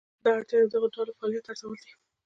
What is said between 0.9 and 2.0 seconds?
ډلو فعالیت ارزول دي.